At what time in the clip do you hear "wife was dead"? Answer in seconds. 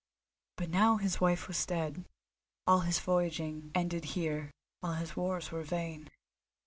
1.21-2.05